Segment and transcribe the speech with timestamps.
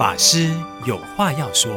[0.00, 0.48] 法师
[0.86, 1.70] 有话要说，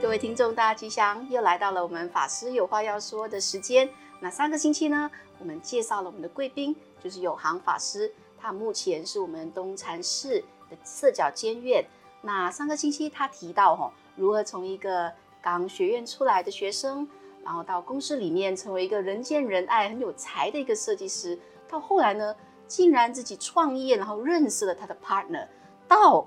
[0.00, 3.88] 各位听众大家吉祥，又来到了我们法师有话要说的时间。
[4.18, 5.08] 那上个星期呢，
[5.38, 11.84] 我们介绍了我们的贵宾，就是有行法师，他目前是我们东禅寺的色角监院。
[12.20, 17.06] 那上个星期他提到哈，如何从一个刚学院出来的学生，
[17.44, 21.38] 然后到公司里面成为一个人见人爱、很有才的一个设计师，
[21.68, 22.34] 到后来呢，
[22.66, 25.46] 竟然自己创业，然后认识了他的 partner，
[25.86, 26.26] 到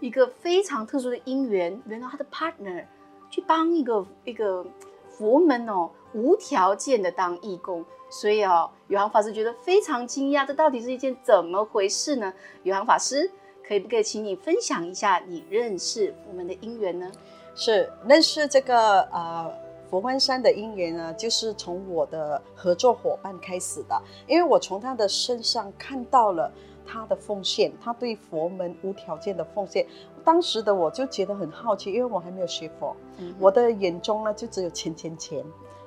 [0.00, 2.84] 一个非常特殊的因缘，原来他的 partner
[3.30, 4.64] 去帮一个一个
[5.08, 12.32] 佛门哦，无条件的当义工，所以哦，宇航法师觉得非常惊讶，这到底是一件怎么回事呢？
[12.62, 13.30] 宇航法师
[13.66, 17.10] 可以不可以请你分享一下你认识佛门的因缘呢？
[17.54, 19.50] 是认识这个呃
[19.88, 26.52] 佛光山的因缘呢，就是从我的合作伙伴开始的，因为我从他的身上看到了。
[26.86, 29.86] 他的奉献，他对佛门无条件的奉献，
[30.24, 35.44] 当时的我就觉得很好奇，因为我还没有学佛，嗯、我的眼中呢就只有钱钱钱，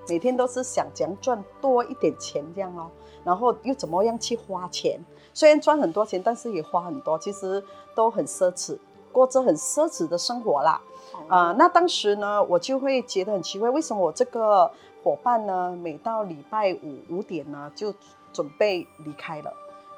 [0.07, 2.91] 每天都是想怎样赚多一点钱这样哦，
[3.23, 4.99] 然后又怎么样去花钱，
[5.33, 7.63] 虽然赚很多钱，但是也花很多，其实
[7.95, 8.77] 都很奢侈，
[9.11, 10.81] 过着很奢侈的生活啦。
[11.27, 14.71] 啊、那当时呢，我就会觉得很奇怪，为什么我这个
[15.03, 17.93] 伙伴呢，每到礼拜五五点呢就
[18.31, 19.51] 准备离开了。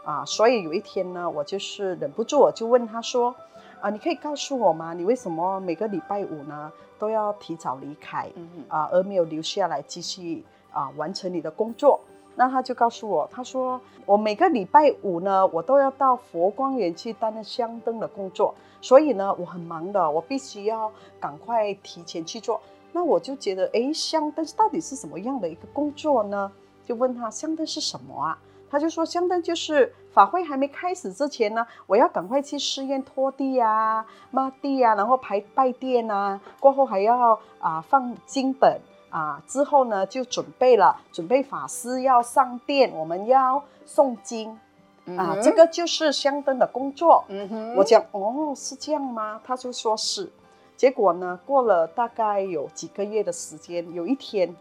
[0.03, 3.35] 啊，所以有一天呢，我就是忍不住，我就问他说
[3.81, 4.93] ：“啊，你可以告诉我吗？
[4.93, 8.31] 你为什么每个礼拜五呢都要提早离开，
[8.67, 11.99] 啊，而没有留下来继续啊完成你的工作？”
[12.35, 22.59] 那他就告诉我，他说：“我每个礼拜五呢，我都要到佛光园去担任香灯的工作，所以呢，我很忙的，我必须要赶快提前去做。”
[22.93, 26.51] 那我就觉得，哎，香灯到底是什么样的一个工作呢？
[26.85, 28.39] 就问他，香灯是什么啊？
[28.71, 38.79] 他就说，香灯就是法会还没开始之前呢，我要赶快去寺院拖地啊、抹地啊，然后排拜殿啊，过后还要啊放经本
[39.09, 44.57] 啊，之后呢就准备了，准备法师要上殿，我们要诵经、
[45.03, 47.25] 嗯、啊，这个就是香灯的工作。
[47.27, 49.41] 嗯哼，我讲哦，是这样吗？
[49.43, 50.31] 他就说是，
[50.77, 54.55] 结果呢，过了大概有几个月的时间，有一天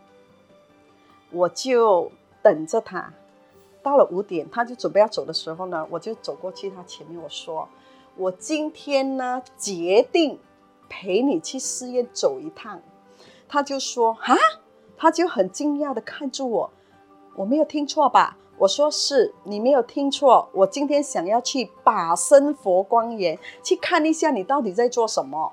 [1.30, 2.10] 我就
[2.42, 3.12] 等着他。
[3.82, 7.68] 到了五点，他就准备要走的时候呢，我就走过去他前面，我说
[8.16, 10.38] ：“我今天呢决定
[10.88, 12.80] 陪你去寺院走一趟。”
[13.48, 14.36] 他就说：“啊！”
[14.98, 16.70] 他就很惊讶的看住我，
[17.34, 18.36] 我没有听错吧？
[18.58, 25.52] 我说：“是，你没有听错，我今天想要去法身佛光园去看一下你到底在做什么。”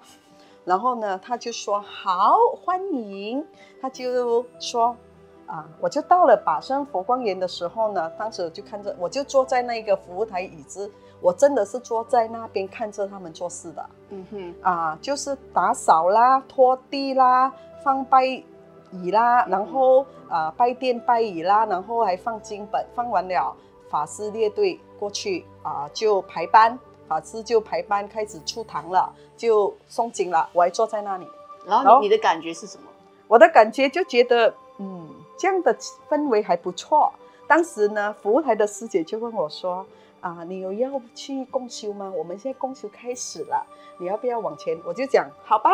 [0.66, 3.46] 然后呢，他就说：“好，欢迎。”
[3.82, 4.98] 他就说。
[5.48, 10.92] 啊，我就到了法身佛光园的时候呢，当时我就看着，我就坐在那个服务台椅子，
[11.22, 13.90] 我真的是坐在那边看着他们做事的。
[14.10, 23.56] 嗯哼，啊，就是打扫啦、拖地啦、放拜椅啦，然后啊拜殿拜椅啦，然后还放经本，放完了，
[23.90, 26.78] 法师列队过去啊，就排班，
[27.08, 31.26] 法师就排班开始出堂了，就诵经了，我还坐在那里。
[31.66, 32.84] 然后你，的感觉是什么？
[33.30, 34.54] 我的感觉就觉得，嗯。
[35.38, 35.76] 这样的
[36.10, 37.12] 氛围还不错。
[37.48, 39.86] 当时呢，服务台的师姐就问我说
[40.20, 42.12] ：“啊，你有要去共修吗？
[42.16, 43.66] 我们现在共修开始了，
[44.00, 45.70] 你要不要往前？”我就讲：“好吧。”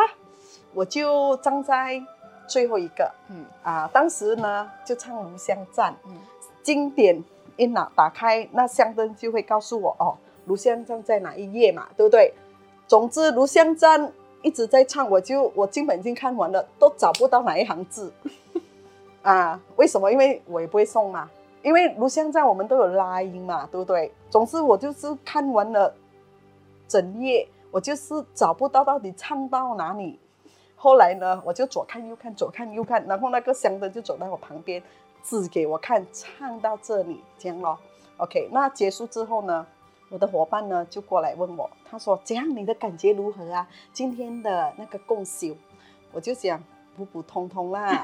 [0.73, 2.01] 我就站在
[2.47, 3.11] 最后一个。
[3.29, 5.95] 嗯啊，当时呢就唱炉香赞。
[6.05, 6.15] 嗯，
[6.61, 7.23] 经典
[7.57, 12.33] 一拿打开，那香灯就会告诉我哦，炉香赞在哪一页嘛，对不对？
[12.87, 18.11] 总之，炉香赞一直在唱，我就我基本已经看完了，都找不到哪一行字。
[19.23, 20.11] 啊，为什么？
[20.11, 21.29] 因为我也不会送嘛。
[21.61, 24.11] 因为炉香赞我们都有拉音嘛，对不对？
[24.29, 25.95] 总之我就是看完了
[26.89, 30.19] 整页，我就是找不到到底唱到哪里。
[30.75, 34.83] 后来呢，我就左看右看，左看右看，然后那个香灯就走到我旁边，
[35.23, 37.79] 指给我看，唱到这里这样咯。
[38.17, 39.65] OK，那结束之后呢，
[40.09, 43.65] 我的伙伴呢就过来问我，他说：“这样你的感觉如何啊？
[43.93, 45.55] 今天的那个共修？”
[46.11, 46.61] 我就讲。
[46.95, 48.03] 普普通通啦，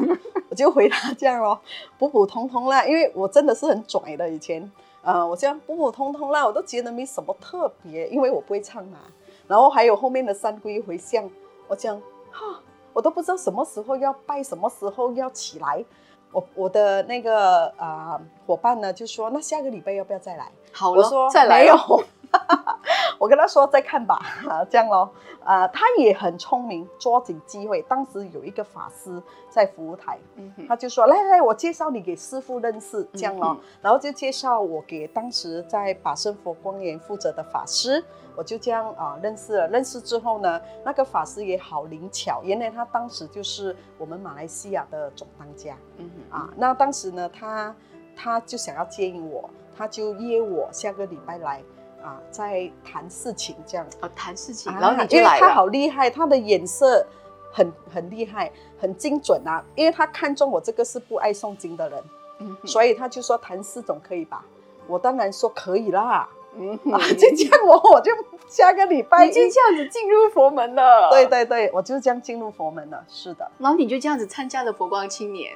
[0.50, 1.60] 我就回答这样咯，
[2.00, 4.72] 普普通通啦，因为我真的是很拽的以前，
[5.04, 9.00] 呃，我这样普普通通啦，我都觉得没什么特别，因为我不会唱嘛。
[9.48, 11.30] 然后还有后面的三归回向，
[11.68, 12.00] 我讲
[12.32, 12.60] 哈，
[12.94, 15.84] 我都不知道什么时候要拜，什么时候要起来。
[16.32, 20.52] 我我的那个啊、呃、伙伴呢就说，那下个礼拜要不要再来？
[20.72, 22.04] 好了，我说再来、哦、没有。
[23.20, 24.18] 我跟他说再看吧，
[24.72, 25.12] 这样咯。
[25.44, 27.82] 啊、呃，他也很聪明，抓紧机会。
[27.84, 33.58] 当时有一个法师在服务台，嗯、他就说：“来来，我介绍你给师傅认识，这样咯。
[33.60, 38.04] 嗯”然后就介绍我给当时在法身佛光园负责的法师，
[38.36, 39.68] 我就这样啊、呃、认识了。
[39.68, 45.76] 认识之后呢，那个法师也好灵巧，原来他当时就是我们马来西亚的总当家。
[45.98, 47.76] 嗯哼啊，那当时呢，他
[48.16, 51.62] 他就想要接应我，他就约我下个礼拜来。
[52.04, 55.30] 啊，在谈事情这样哦，谈事情，然后你就来了。
[55.30, 57.06] 因为他好厉害，他的眼色
[57.52, 59.64] 很很厉害，很精准啊。
[59.76, 62.04] 因为他看中我这个是不爱诵经的人，
[62.40, 64.44] 嗯、哼所以他就说谈四种可以吧？
[64.88, 66.28] 我当然说可以啦。
[66.56, 68.12] 嗯哼、啊，就这样我我就
[68.48, 71.10] 下个礼拜已经这样子进入佛门了。
[71.12, 73.06] 对对对，我就这样进入佛门了。
[73.08, 75.54] 是的，然后你就这样子参加了佛光青年。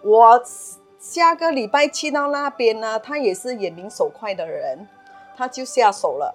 [0.00, 0.40] 我
[1.00, 4.86] 下个礼拜去到那边呢，他也是眼明手快的人。
[5.36, 6.34] 他就下手了，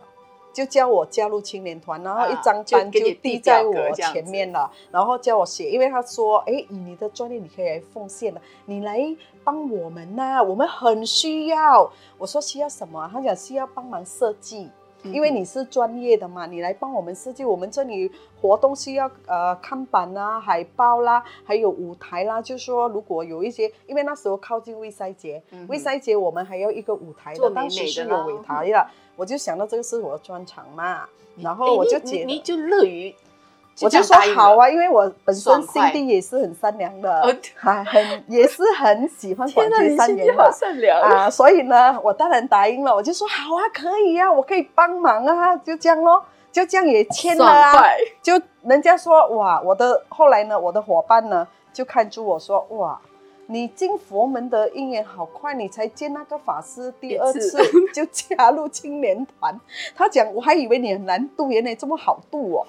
[0.54, 9.00] 就叫我加入青年团，然后一张单就递在我前面了，然后叫我写，因为他说，哎，以你的专业你可以来奉献的，你来
[9.44, 11.92] 帮我们呐、啊，我们很需要。
[12.18, 13.10] 我说需要什么？
[13.14, 14.70] 他讲需要帮忙设计。
[15.04, 17.46] 因为你是专业的嘛，你来帮我们设计。
[17.46, 18.12] 我们这里
[18.42, 22.42] 活动需要呃看板啦、海报啦，还有舞台啦。
[22.42, 28.88] 就是说如果有一些，因为那时候靠近卫塞节，卫塞节我们还要一个舞台的，当时是有舞台的。
[29.16, 31.08] 我就想到这个是我的专长嘛，
[31.38, 33.16] 然后我就觉得你就乐于。
[33.82, 42.96] 我就说好啊，因为我本身心地也是很善良的，还很也是很喜欢 广结善缘的善良啊，所以呢，我当然答应了。
[42.96, 47.74] 我就说好啊，可以啊，我可以帮忙啊，就这样咯，就这样也签了啊。
[48.24, 53.00] 就人家说哇，我的后来呢，我的伙伴呢就看出我说哇，
[53.46, 57.60] 你进佛门的因缘好快，你才见那个法师第二次
[57.94, 59.60] 就加入青年团。
[59.96, 62.66] 他讲我还以为你很难度，原来这么好度哦。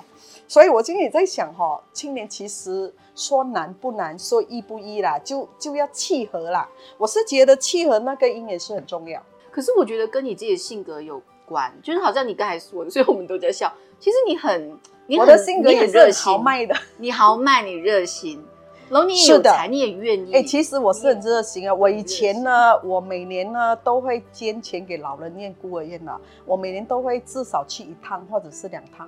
[0.49, 6.67] 所以，我今天也在想哈，青年其实说难不难，说易不易啦，就就要契合啦。
[6.97, 9.23] 我是觉得契合那个音也是很重要。
[9.50, 13.71] 可是我觉得跟你自己的性格有关，就是好像你刚才说的，所以我们都在笑。
[14.00, 18.43] 其实你很，你很我的性格也是很豪迈的，你豪迈，你热心，
[18.89, 20.33] 然后你也有才， 你也愿意。
[20.33, 21.75] 哎、欸，其实我是很热心啊。
[21.75, 22.51] 我以前呢，
[22.83, 26.21] 我每年呢都会捐钱给老人院、孤儿院的。
[26.47, 29.06] 我每年都会至少去一趟，或者是两趟。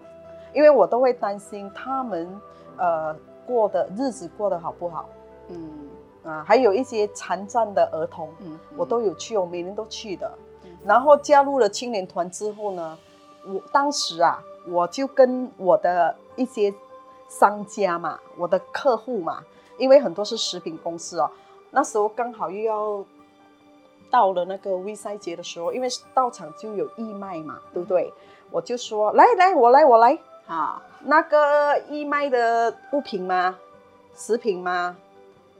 [0.53, 2.41] 因为我都会担心他们，
[2.77, 3.15] 呃，
[3.47, 5.09] 过的日子过得好不好，
[5.49, 5.89] 嗯
[6.25, 10.31] 啊，还有一些残障的儿童，嗯，我都有去，我每年都去的。
[10.65, 12.99] 嗯，然后加入了青年团之后呢，
[13.47, 16.73] 我当时啊，我就跟我的一些
[17.29, 19.43] 商家嘛，我的客户嘛，
[19.79, 21.31] 因为很多是食品公司哦，
[21.71, 23.05] 那时候刚好又要
[24.11, 28.13] 到了那个微赛节的时候，因为到场就有义卖嘛，对不对？
[28.51, 30.19] 我就说来来，我来我来。
[30.51, 33.57] 啊，那个义卖的物品吗？
[34.17, 34.97] 食品吗？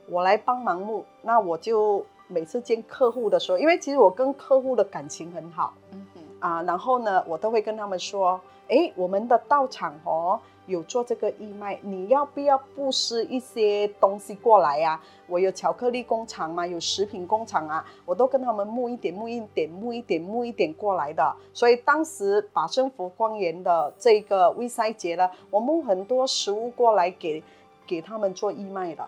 [0.09, 1.05] 我来帮忙募。
[1.21, 10.37] 那我就每次见客户的时候，因为其实我跟客户的感情很好，嗯哼啊，然后呢，我都会跟他们说，哎，我们的道场哦。
[10.67, 15.03] 有做这个义卖，你要不要布施一些东西过来呀、啊？
[15.27, 21.35] 我有巧克力工厂嘛，有食品工厂啊，我都跟他们募一点、募一点、募一点、募一点过来的。
[21.53, 27.43] 所以当时把生佛光园的这个微塞节呢，我募很多食物过来给
[27.87, 29.07] 给他们做义卖的。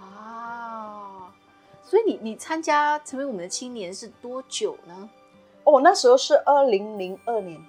[0.00, 1.32] 哇！
[1.82, 5.08] 所以你你参加成为我们的青年是多久呢？
[5.64, 7.60] 哦，那时候是二零零二年。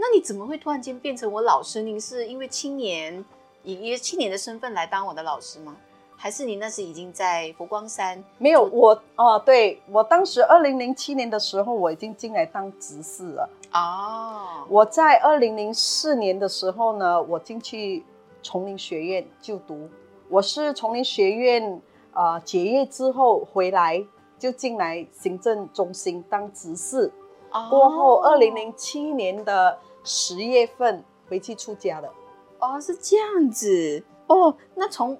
[0.00, 1.82] 那你怎么会突然间变成我老师？
[1.82, 3.22] 您是因为青年
[3.62, 5.76] 以一个青年的身份来当我的老师吗？
[6.16, 8.24] 还是你那时已经在佛光山？
[8.38, 13.50] 没有，我哦，对，我当时二零零七年的时候，我已经进来当执事了。
[13.74, 18.02] 哦，我在二零零四年的时候呢，我进去
[18.42, 19.86] 丛林学院就读。
[20.30, 21.78] 我是丛林学院
[22.12, 24.02] 啊、呃、结业之后回来，
[24.38, 27.12] 就进来行政中心当执事。
[27.50, 29.78] 哦、过后二零零七年的。
[30.12, 32.10] 十月份回去出家的，
[32.58, 34.52] 哦，是这样子哦。
[34.74, 35.16] 那从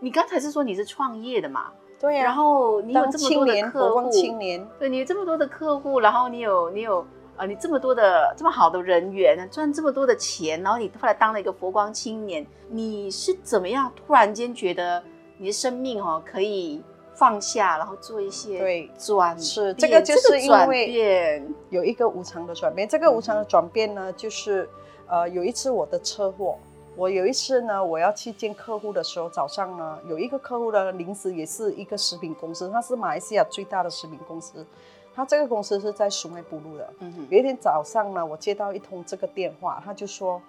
[0.00, 1.70] 你刚才是说你是创业的嘛？
[2.00, 2.24] 对呀、啊。
[2.24, 7.06] 然后你有这么多的客户，青年，对，你有这么多的客户，然后你有你有
[7.36, 15.00] 呃，你这么多的这么好的人缘，赚这么多的钱，然后你后来当了一个佛光青年，你是怎么样突然间觉得
[15.38, 16.82] 你的生命哦可以？
[17.14, 22.88] 放下，然后做一些对转是这个就是因为有一个无常的转变。
[22.88, 24.68] 这个无常的转变呢，就是
[25.06, 26.56] 呃有一次我的车祸，
[26.96, 34.66] 我有一次呢我要去见客户的时候，早上呢有一个客户的临时也是一个食品公司，他是马来西亚最大的食品公司，
[35.14, 36.92] 他这个公司是在苏梅布鲁的。
[37.00, 40.40] 嗯，有一天早上呢，我接到一通这个电话，他就说，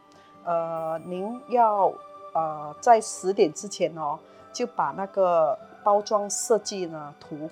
[0.46, 1.92] 呃，您要
[2.34, 4.18] 呃在十点之前哦，
[4.54, 7.50] 就把那个包装设计呢图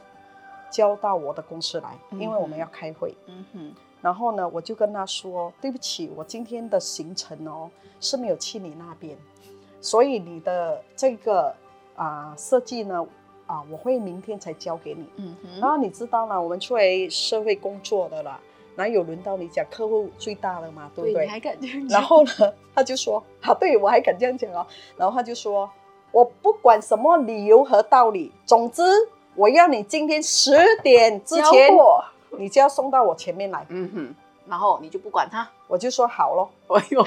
[0.70, 3.14] 交到我的公司来，因为我们要开会。
[3.26, 9.18] 嗯哼，然后呢，我就跟他说，对不起，我今天的行程哦是没有去你那边，
[9.82, 11.54] 所以你的这个
[11.96, 13.06] 啊、呃、设计呢。
[13.48, 15.10] 啊，我会明天才交给你。
[15.18, 16.42] 嗯哼，然后你知道了？
[16.42, 18.40] 我们出来社会工作的啦，
[18.78, 21.26] 哪有轮到你讲客户最大的嘛，对不对？
[21.26, 22.00] 你还敢这样讲？
[22.00, 24.66] 然后呢，他就说，啊，对我还敢这样讲哦。
[24.96, 25.70] 然后他就说，
[26.12, 28.84] 我不管什么理由和道理，总之
[29.36, 30.52] 我要你今天十
[30.84, 31.70] 点之前，
[32.38, 33.66] 你就要送到我前面来。
[33.70, 34.16] 嗯哼。
[34.48, 36.50] 然后你就不管他，我就说好咯。
[36.76, 37.02] 哎呦，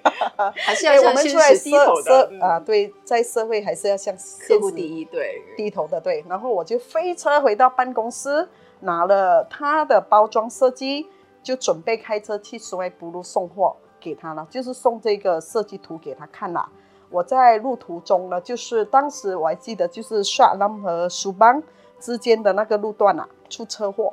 [0.64, 6.24] 还是要我们出来低头的啊，对，在社会还是要向客户第一，对，低头的，对。
[6.26, 8.48] 然后我就飞车回到办公室，
[8.80, 11.06] 拿了他的包装设计，
[11.42, 16.66] 就准备开车去苏埃布鲁送货给他了，就是送这个设计图给他看了。
[17.10, 21.62] 我在路途中呢，就是当时我还记得，就是沙朗和苏邦
[22.00, 24.12] 之间的那个路段啊，出车祸。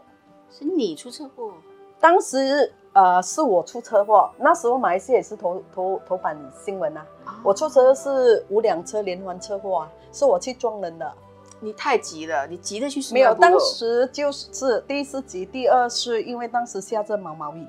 [0.49, 1.51] 是你出车祸？
[1.99, 7.05] 当时呃是我出车祸，那时候马来西亚也是头头头版新闻啊。
[7.25, 11.11] 哦、我出车是五辆车连环车祸啊，是我去撞人的。
[11.59, 17.65] 你太急了，你急着去没有，当时就是第一是急，第二是因为当时下着毛毛雨。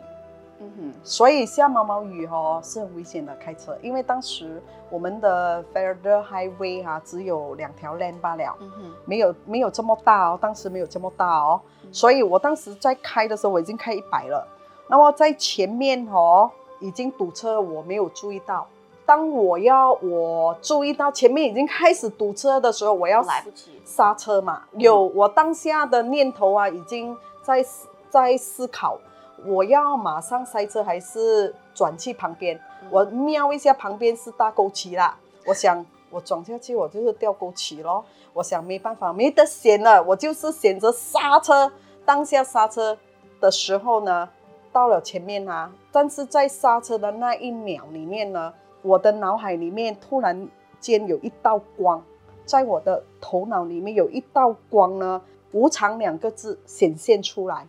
[0.61, 14.47] 嗯哼，所以下毛毛雨哦是很危险的开车，因为当时我们的 Federal Highway 哈、啊、只有两条 lane 罢了，嗯哼，没有没有这么大哦，当时没有这么大哦，嗯、所以我当时在开的时候我已经开一百了，
[14.89, 18.67] 那么在前面哦已经堵车，我没有注意到，
[19.05, 23.73] 当我要我注意到前面已经开始堵车的时候，我要来不及。
[23.85, 27.65] 刹车嘛，有我当下的念头啊，已经在
[28.09, 28.99] 在思考。
[29.47, 32.57] 我要马上塞车还是转去旁边？
[32.83, 38.05] 嗯、我瞄一下旁边是大沟渠啦，我想我转下去我就是掉沟渠咯。
[38.33, 41.71] 我想没办法，没得选了，我就是选择刹车。
[42.05, 42.99] 当下刹车
[43.41, 44.29] 的时候呢，
[44.73, 50.49] 到了前面啊，但是在刹车的那一秒里面呢，我的脑海里面突然
[50.81, 52.03] 间有一道光，
[52.45, 55.23] 在我的头脑里面有一道光呢，
[55.53, 57.67] 无常两个字显现出来。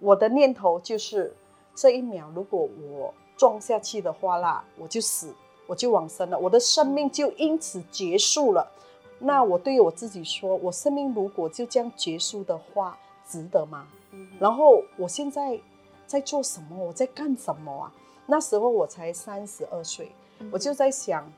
[0.00, 1.34] 我的念头就是，
[1.74, 5.34] 这一秒如果我撞下去的话啦，我就死，
[5.66, 8.70] 我就往生了，我的生命就因此结束了。
[9.18, 13.86] 那我对我自己说，我生命如果就这样结束的话，值得吗？
[14.12, 15.58] 嗯、然后我现在
[16.06, 16.84] 在做什么？
[16.84, 17.92] 我在干什么啊？
[18.26, 21.32] 那时候我才三十二岁，嗯、我就在想，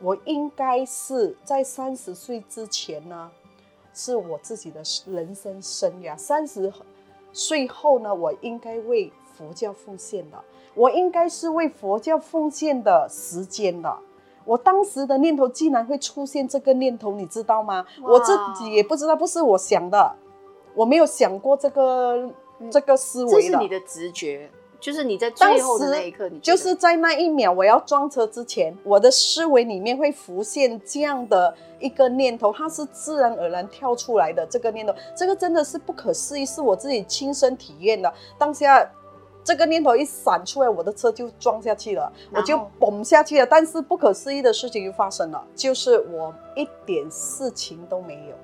[0.00, 3.30] 我应该是在三十岁之前呢，
[3.92, 6.72] 是我自己的人生生涯三十。
[7.32, 10.42] 最后呢，我应该为佛教奉献的，
[10.74, 13.98] 我应该是为佛教奉献的时间的。
[14.44, 17.86] 我当时的念头竟然会出现这个念头，你知道吗？
[18.02, 20.14] 我自己也不知道，不是我想的，
[20.74, 22.30] 我没有想过这个
[22.70, 23.40] 这个思维的。
[23.40, 24.50] 这是你的直觉。
[24.82, 38.12] 就是你在最后的那一刻，你就是在那一秒我要撞车之前，我的思维里面会浮现这样的一个念头，它是自然而然跳出来的这个念头，这个真的是不可思议，是我自己亲身体验的。
[38.36, 38.84] 当下
[39.44, 43.46] 这个念头一闪出来，我的车就撞下去了，我就嘣下去了。
[43.46, 48.34] 但是不可思议的事情就发生了，就是我一点事情都没有。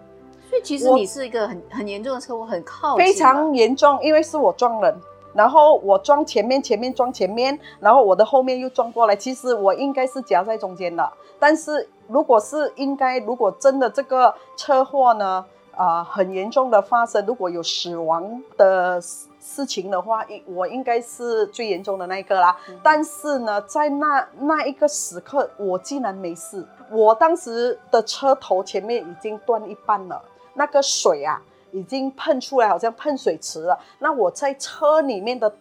[0.48, 4.96] 所以其实你是一个很很严重的车祸，很靠非常严重，因为是我撞人。
[5.38, 9.14] 然后我撞前面，前面撞前面，然后我的后面又撞过来。
[9.14, 15.44] 其实我应该是夹在中间的，但是如果是应该，如果真的这个车祸呢，
[15.76, 22.56] 啊、呃，很严重的发生，如果有死亡的事情的话，我应该是最严重的那一个啦。
[22.68, 26.66] 嗯、但是呢，在那那一个时刻，我竟然没事。
[26.90, 30.20] 我当时的车头前面已经断一半了，
[30.54, 31.40] 那个水啊。
[31.72, 33.78] 已经喷出来，好像喷水池了。
[33.98, 35.52] 那我在车里面的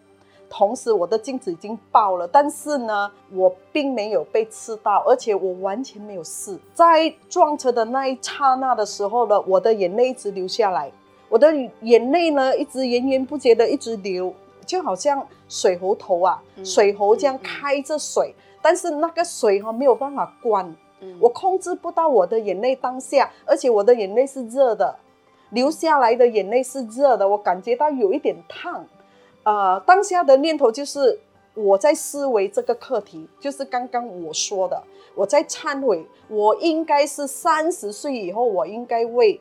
[0.50, 6.58] 同时，我的镜子已经爆了，但是呢，我并没有被刺到，而且我完全没有事。
[6.72, 10.90] 在撞车的那一刹那的时候呢，我的眼泪一直流下来，
[11.28, 14.32] 我的眼泪呢一直源源不绝的一直流，
[14.64, 24.96] 就好像水喉头啊，嗯、水喉这样开着水，嗯嗯、但是那个水哈没有办法关，嗯、我控制不到我的眼泪当下，而且我的眼泪是热的。
[25.50, 28.84] 流下来的眼泪是热的，我感觉到有一点烫。
[29.44, 31.18] 呃，当下的念头就是
[31.54, 34.82] 我在思维这个课题，就是刚刚我说的，
[35.14, 36.06] 我在忏悔。
[36.28, 39.40] 我应该是三十岁以后，我应该为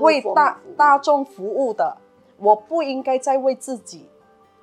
[0.00, 1.98] 为大大众服务的，
[2.38, 4.06] 我不应该再为自己，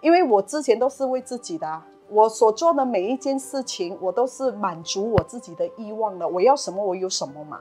[0.02, 1.86] 因为我之前都是为自己的啊。
[2.10, 6.28] 我所做的每一件事情，我都是满足我自己的欲望的。
[6.28, 7.60] 我要什么，我有什么嘛。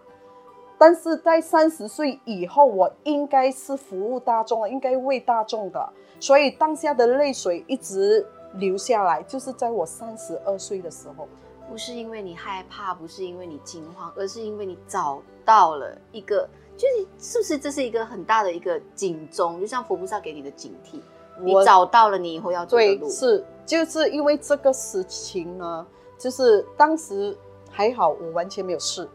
[0.83, 5.93] 但是在三十岁以后，我应该是服务大众，应该为大众的。
[6.19, 11.29] 所以当下的泪水一直流下来，就是在我三十二岁的时候。
[11.71, 20.99] 不是因为你害怕，不是因为你惊慌，而是因为你找到了一个，就是是不是这是一个很大的一个警钟，就像佛菩萨给你的警惕。
[21.39, 23.07] 你找到了你以后要走的路。
[23.07, 25.87] 对，是就是因为这个事情呢，
[26.19, 27.39] 就是当时
[27.71, 29.09] 还好，我完全没有事。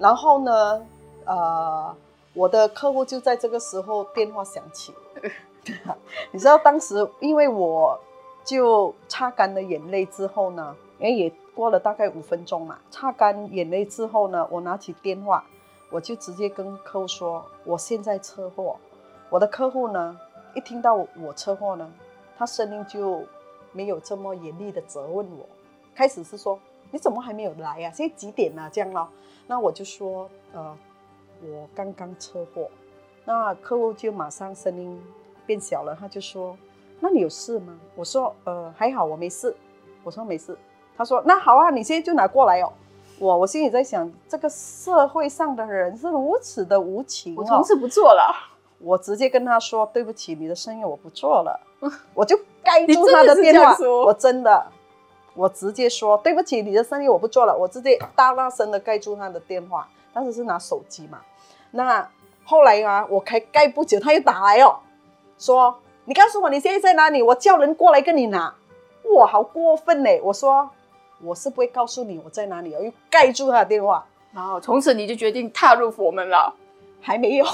[0.00, 0.86] 然后呢，
[1.26, 1.94] 呃，
[2.32, 4.94] 我的客户就在这个时候电话响起。
[6.32, 8.00] 你知道当时因为我
[8.42, 15.44] 就擦干了眼泪之后呢，因为也过了大概五分钟嘛，擦干眼泪之后呢，我拿起电话，
[15.90, 18.76] 我就直接跟客户说，我现在车祸。
[19.28, 20.18] 我的客户呢，
[20.54, 21.92] 一听到我车祸呢，
[22.38, 23.22] 他声音就
[23.72, 25.46] 没有这么严厉的责问我。
[25.94, 26.58] 开始是说，
[26.90, 27.90] 你怎么还没有来呀？
[27.92, 28.68] 现在几点了？
[28.72, 29.08] 这样咯。
[29.46, 30.76] 那我就说，呃，
[31.42, 32.68] 我刚刚车祸。
[33.24, 35.00] 那客户就马上声音
[35.46, 36.56] 变小了，他就说，
[37.00, 37.78] 那你有事吗？
[37.94, 39.54] 我说，呃，还好，我没事。
[40.02, 40.56] 我说没事。
[40.96, 42.72] 他说，那好啊，你现在就拿过来哦。
[43.18, 47.36] 我我心里在想，这个社会上的人是如此的无情哦。
[47.38, 48.34] 我从此不做了。
[48.78, 51.60] 我直接跟他说：“对不起，你的生意我不做了。
[52.14, 53.76] ”我就盖住他的电话。
[54.06, 54.66] 我真的，
[55.34, 59.88] 我直接说：“对不起，你的生意我不做了。”我直接大大声的盖住他的电话。
[60.12, 61.20] 当时是拿手机嘛。
[61.70, 62.08] 那
[62.44, 64.76] 后来啊，我开盖不久，他又打来哦，
[65.38, 67.22] 说：“你告诉我你现在在哪里？
[67.22, 68.54] 我叫人过来跟你拿。”
[69.16, 70.10] 哇，好过分呢！
[70.22, 70.68] 我说
[71.22, 74.04] ：“我是不会告诉你我在哪里。”我又盖住他的电话。
[74.32, 76.54] 然后从此你就决定踏入佛门了。
[77.02, 77.46] 还没有，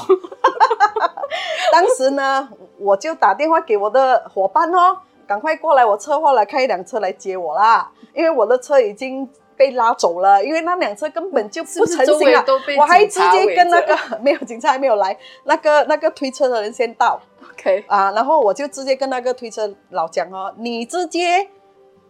[1.71, 7.91] 当时呢，我就打电话给我的伙伴哦，赶快过来，我车祸了，开一辆车来接我啦。
[8.15, 12.45] 因为我的车已经被拉走了，因为那辆车根本就不成型了。
[12.79, 17.21] 我还直接跟那个 没有警察还没有来，那个那个推车的人先到。
[17.53, 21.49] OK 啊，然后我就直接跟那个推车老讲哦，你直接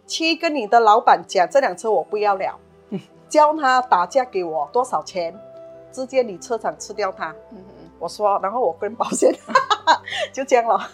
[0.05, 2.59] 去跟你的老板讲，这辆车我不要了，
[3.29, 5.37] 叫他打价给我多少钱。
[5.89, 9.33] 直接你车厂吃掉它，嗯哼，我说，然后我跟保险，
[10.31, 10.89] 就这样了。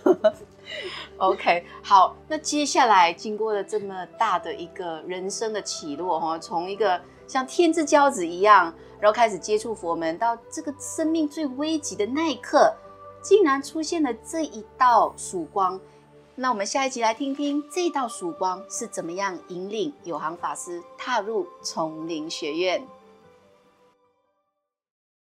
[1.17, 12.73] OK，好，那接下来经过了这么大的一个人生的起落哈，从一个像天之骄子一样，然后开始接触佛门，到这个生命最危急的那一刻，
[13.21, 15.79] 竟然出现了这一道曙光。
[16.35, 22.83] 那我们下一集来听听这道曙光是怎么样引领有行法师踏入丛林学院。